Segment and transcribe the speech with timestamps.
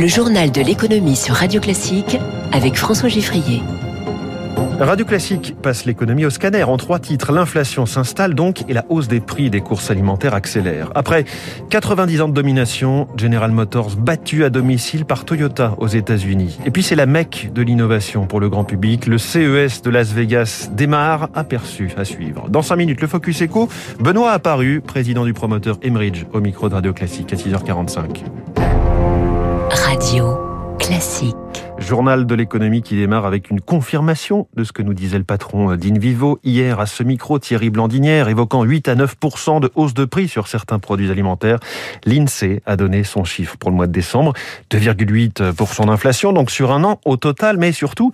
[0.00, 2.16] Le journal de l'économie sur Radio Classique
[2.52, 3.60] avec François Giffrier.
[4.78, 6.62] Radio Classique passe l'économie au scanner.
[6.62, 10.90] En trois titres, l'inflation s'installe donc et la hausse des prix des courses alimentaires accélère.
[10.94, 11.26] Après
[11.68, 16.58] 90 ans de domination, General Motors battu à domicile par Toyota aux États-Unis.
[16.64, 19.04] Et puis c'est la mecque de l'innovation pour le grand public.
[19.04, 22.48] Le CES de Las Vegas démarre, aperçu à suivre.
[22.48, 26.74] Dans 5 minutes, le Focus Echo, Benoît Apparu, président du promoteur Emridge, au micro de
[26.74, 28.22] Radio Classique à 6h45.
[30.78, 31.36] Classique.
[31.80, 35.74] Journal de l'économie qui démarre avec une confirmation de ce que nous disait le patron
[35.76, 40.28] d'Invivo hier à ce micro, Thierry Blandinière, évoquant 8 à 9% de hausse de prix
[40.28, 41.58] sur certains produits alimentaires.
[42.04, 44.34] L'INSEE a donné son chiffre pour le mois de décembre,
[44.70, 48.12] 2,8% d'inflation, donc sur un an au total, mais surtout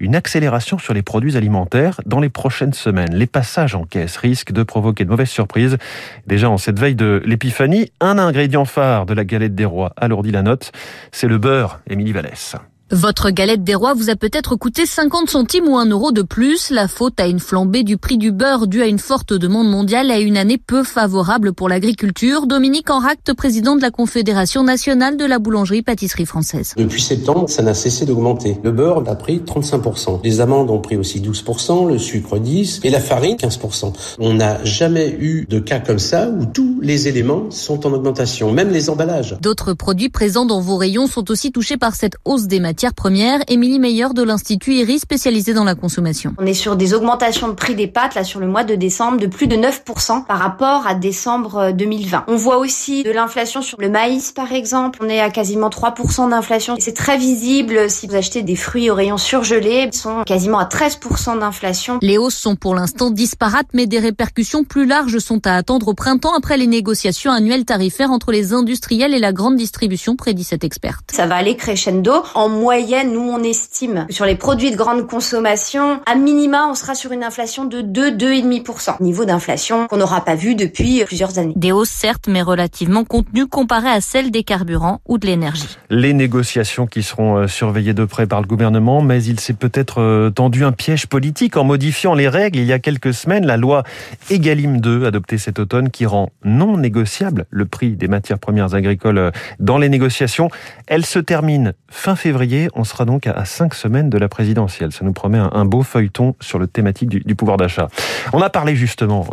[0.00, 3.14] une accélération sur les produits alimentaires dans les prochaines semaines.
[3.14, 5.78] Les passages en caisse risquent de provoquer de mauvaises surprises.
[6.26, 10.32] Déjà en cette veille de l'épiphanie, un ingrédient phare de la galette des rois alourdit
[10.32, 10.72] la note,
[11.12, 12.56] c'est le beurre, Émilie Vallès.
[12.94, 16.70] Votre galette des rois vous a peut-être coûté 50 centimes ou 1 euro de plus.
[16.70, 20.12] La faute à une flambée du prix du beurre due à une forte demande mondiale
[20.12, 22.46] et à une année peu favorable pour l'agriculture.
[22.46, 26.72] Dominique Enract, président de la Confédération nationale de la boulangerie-pâtisserie française.
[26.76, 28.58] Depuis septembre, ça n'a cessé d'augmenter.
[28.62, 30.20] Le beurre a pris 35%.
[30.22, 33.92] Les amandes ont pris aussi 12%, le sucre 10% et la farine 15%.
[34.20, 38.52] On n'a jamais eu de cas comme ça où tous les éléments sont en augmentation,
[38.52, 39.36] même les emballages.
[39.40, 43.40] D'autres produits présents dans vos rayons sont aussi touchés par cette hausse des matières première,
[43.48, 46.34] Émilie Meyer de l'Institut IRI spécialisé dans la consommation.
[46.38, 49.18] On est sur des augmentations de prix des pâtes là sur le mois de décembre
[49.18, 52.18] de plus de 9% par rapport à décembre 2020.
[52.18, 54.98] Euh, On voit aussi de l'inflation sur le maïs par exemple.
[55.02, 56.76] On est à quasiment 3% d'inflation.
[56.78, 59.88] C'est très visible si vous achetez des fruits au rayon surgelé.
[59.92, 61.98] Ils sont quasiment à 13% d'inflation.
[62.02, 65.94] Les hausses sont pour l'instant disparates mais des répercussions plus larges sont à attendre au
[65.94, 70.64] printemps après les négociations annuelles tarifaires entre les industriels et la grande distribution, prédit cette
[70.64, 71.10] experte.
[71.12, 72.12] Ça va aller crescendo.
[72.34, 76.74] En moyenne, nous, on estime que sur les produits de grande consommation, à minima, on
[76.74, 79.02] sera sur une inflation de 2-2,5%.
[79.02, 81.52] Niveau d'inflation qu'on n'aura pas vu depuis plusieurs années.
[81.56, 85.76] Des hausses, certes, mais relativement contenues comparées à celles des carburants ou de l'énergie.
[85.90, 90.00] Les négociations qui seront euh, surveillées de près par le gouvernement, mais il s'est peut-être
[90.00, 93.44] euh, tendu un piège politique en modifiant les règles il y a quelques semaines.
[93.44, 93.82] La loi
[94.30, 99.18] Egalim 2, adoptée cet automne, qui rend non négociable le prix des matières premières agricoles
[99.18, 100.48] euh, dans les négociations.
[100.86, 104.92] Elle se termine fin février on sera donc à cinq semaines de la présidentielle.
[104.92, 107.88] Ça nous promet un, beau feuilleton sur le thématique du, pouvoir d'achat.
[108.32, 109.26] On a parlé justement,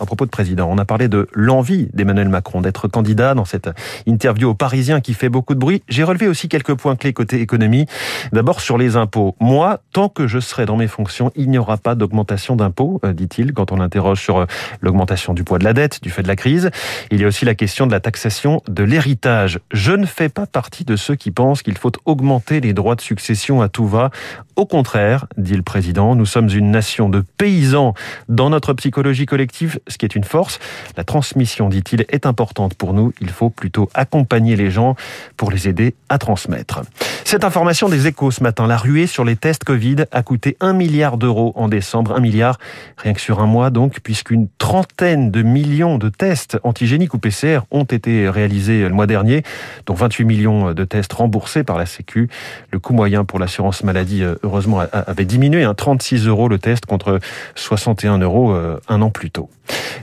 [0.00, 3.70] à propos de président, on a parlé de l'envie d'Emmanuel Macron d'être candidat dans cette
[4.06, 5.82] interview aux Parisiens qui fait beaucoup de bruit.
[5.88, 7.86] J'ai relevé aussi quelques points clés côté économie.
[8.32, 9.36] D'abord sur les impôts.
[9.40, 13.12] Moi, tant que je serai dans mes fonctions, il n'y aura pas d'augmentation d'impôts, euh,
[13.12, 14.46] dit-il, quand on l'interroge sur euh,
[14.80, 16.70] l'augmentation du poids de la dette du fait de la crise.
[17.10, 19.60] Il y a aussi la question de la taxation de l'héritage.
[19.72, 23.00] Je ne fais pas partie de ceux qui pensent qu'il faut augmenter les droits de
[23.00, 24.10] succession à tout va.
[24.56, 27.94] Au contraire, dit le président, nous sommes une nation de paysans
[28.28, 30.58] dans notre psychologie collective, ce qui est une force.
[30.96, 33.12] La transmission, dit-il, est importante pour nous.
[33.20, 34.96] Il faut plutôt accompagner les gens
[35.36, 36.82] pour les aider à transmettre.
[37.24, 40.72] Cette information des échos ce matin, la ruée sur les tests Covid a coûté un
[40.72, 42.14] milliard d'euros en décembre.
[42.14, 42.58] Un milliard,
[42.98, 47.60] rien que sur un mois donc, puisqu'une trentaine de millions de tests antigéniques ou PCR
[47.70, 49.44] ont été réalisés le mois dernier,
[49.86, 52.28] dont 28 millions de tests remboursés par la Sécu.
[52.70, 56.86] Le coût moyen pour l'assurance maladie, euh, heureusement, avait diminué, 36 hein, euros le test
[56.86, 57.20] contre
[57.54, 59.48] 61 euros euh, un an plus tôt.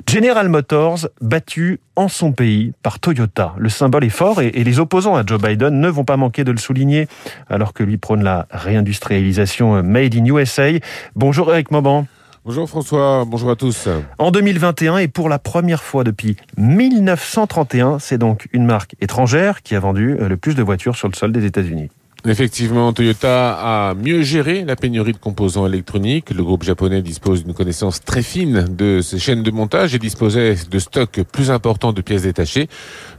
[0.07, 3.53] General Motors battu en son pays par Toyota.
[3.57, 6.51] Le symbole est fort et, les opposants à Joe Biden ne vont pas manquer de
[6.51, 7.07] le souligner
[7.49, 10.69] alors que lui prône la réindustrialisation euh, made in USA.
[11.15, 12.05] Bonjour Eric Mauban.
[12.45, 13.89] Bonjour François, bonjour à tous.
[14.17, 19.75] En 2021 et pour la première fois depuis 1931, c'est donc une marque étrangère qui
[19.75, 21.89] a vendu le plus de voitures sur le sol des États-Unis.
[22.27, 26.31] Effectivement, Toyota a mieux géré la pénurie de composants électroniques.
[26.31, 30.55] Le groupe japonais dispose d'une connaissance très fine de ses chaînes de montage et disposait
[30.69, 32.67] de stocks plus importants de pièces détachées.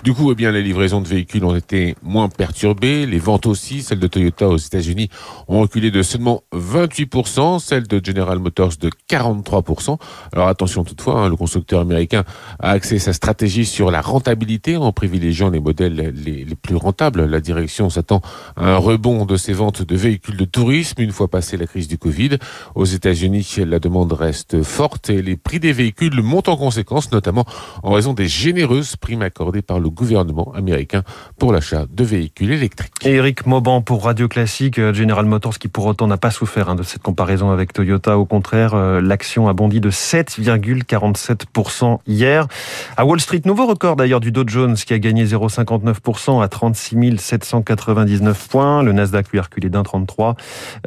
[0.05, 3.07] Du coup, eh bien, les livraisons de véhicules ont été moins perturbées.
[3.07, 5.09] Les ventes aussi, celles de Toyota aux États-Unis,
[5.49, 9.97] ont reculé de seulement 28%, celles de General Motors de 43%.
[10.35, 12.25] Alors attention toutefois, hein, le constructeur américain
[12.59, 17.25] a axé sa stratégie sur la rentabilité en privilégiant les modèles les, les plus rentables.
[17.25, 18.21] La direction s'attend
[18.57, 21.87] à un rebond de ces ventes de véhicules de tourisme une fois passée la crise
[21.87, 22.39] du Covid.
[22.75, 27.45] Aux États-Unis, la demande reste forte et les prix des véhicules montent en conséquence, notamment
[27.85, 31.05] en raison des généreuses primes accordées par le gouvernement américain
[31.39, 32.91] pour l'achat de véhicules électriques.
[33.05, 36.75] Eric Mauban pour Radio Classique, euh, General Motors qui pour autant n'a pas souffert hein,
[36.75, 38.19] de cette comparaison avec Toyota.
[38.19, 42.49] Au contraire, euh, l'action a bondi de 7,47% hier.
[42.97, 47.19] À Wall Street, nouveau record d'ailleurs du Dow Jones qui a gagné 0,59% à 36
[47.19, 48.80] 799 points.
[48.83, 50.37] Le Nasdaq lui a reculé d'1,33.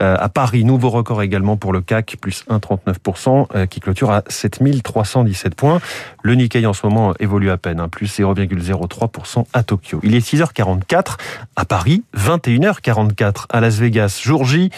[0.01, 5.55] Euh, à Paris, nouveau record également pour le CAC, plus 1,39% qui clôture à 7317
[5.55, 5.79] points.
[6.21, 9.99] Le Nikkei en ce moment évolue à peine, hein, plus 0,03% à Tokyo.
[10.03, 11.17] Il est 6h44
[11.55, 14.21] à Paris, 21h44 à Las Vegas.
[14.23, 14.69] Jour J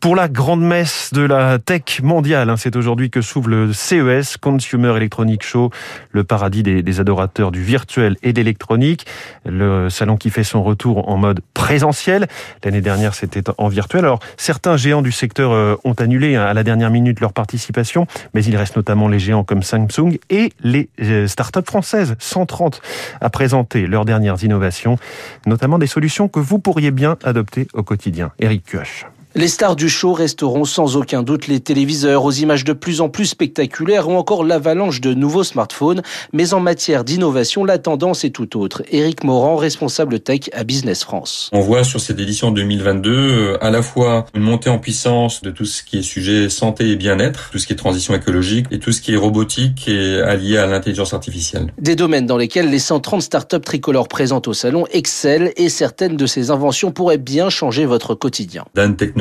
[0.00, 2.50] pour la grande messe de la tech mondiale.
[2.50, 2.56] Hein.
[2.56, 5.70] C'est aujourd'hui que s'ouvre le CES, Consumer Electronic Show,
[6.10, 9.06] le paradis des, adorateurs du virtuel et de l'électronique.
[9.44, 12.26] Le salon qui fait son retour en mode présentiel.
[12.64, 14.04] L'année dernière, c'était en virtuel.
[14.04, 18.06] Alors, certains géants du secteur euh, ont annulé hein, à la dernière minute leur participation,
[18.34, 22.16] mais il reste notamment les géants comme Samsung et les euh, startups françaises.
[22.18, 22.80] 130
[23.20, 24.98] à présenter leurs dernières innovations,
[25.46, 28.32] notamment des solutions que vous pourriez bien adopter au quotidien.
[28.38, 29.06] Eric Cuoche.
[29.38, 33.10] Les stars du show resteront sans aucun doute les téléviseurs aux images de plus en
[33.10, 36.00] plus spectaculaires ou encore l'avalanche de nouveaux smartphones.
[36.32, 38.82] Mais en matière d'innovation, la tendance est tout autre.
[38.90, 41.50] Éric Morand, responsable tech à Business France.
[41.52, 45.50] On voit sur cette édition 2022 euh, à la fois une montée en puissance de
[45.50, 48.78] tout ce qui est sujet santé et bien-être, tout ce qui est transition écologique et
[48.78, 51.74] tout ce qui est robotique et allié à l'intelligence artificielle.
[51.78, 56.24] Des domaines dans lesquels les 130 startups tricolores présentes au salon excellent et certaines de
[56.24, 58.64] ces inventions pourraient bien changer votre quotidien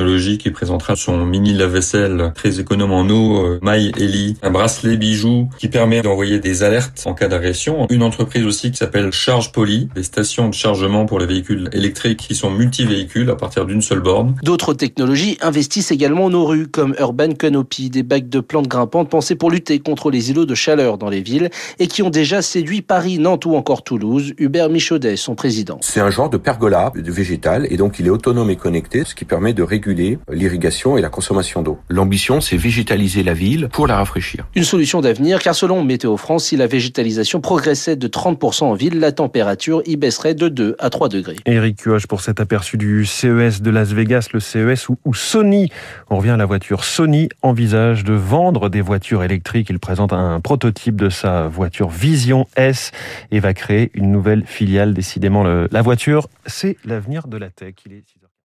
[0.05, 5.49] qui présentera son mini lave-vaisselle très économe en eau, euh, My Ellie, un bracelet bijou
[5.57, 7.87] qui permet d'envoyer des alertes en cas d'agression.
[7.89, 12.19] Une entreprise aussi qui s'appelle Charge Poly, des stations de chargement pour les véhicules électriques
[12.19, 14.35] qui sont multi-véhicules à partir d'une seule borne.
[14.43, 19.35] D'autres technologies investissent également nos rues comme Urban Canopy, des bacs de plantes grimpantes pensés
[19.35, 21.49] pour lutter contre les îlots de chaleur dans les villes
[21.79, 24.33] et qui ont déjà séduit Paris, Nantes ou encore Toulouse.
[24.37, 25.79] Hubert Michaudet, son président.
[25.81, 29.15] C'est un genre de pergola de végétal et donc il est autonome et connecté, ce
[29.15, 31.79] qui permet de réguler l'irrigation et la consommation d'eau.
[31.89, 34.47] L'ambition, c'est végétaliser la ville pour la rafraîchir.
[34.55, 38.99] Une solution d'avenir, car selon Météo France, si la végétalisation progressait de 30% en ville,
[38.99, 41.35] la température y baisserait de 2 à 3 degrés.
[41.45, 45.69] Eric Cuoche pour cet aperçu du CES de Las Vegas, le CES où, Sony,
[46.09, 49.67] on revient à la voiture, Sony envisage de vendre des voitures électriques.
[49.69, 52.91] Il présente un prototype de sa voiture Vision S
[53.31, 54.93] et va créer une nouvelle filiale.
[54.93, 57.75] Décidément, la voiture, c'est l'avenir de la tech.
[57.85, 58.03] Il est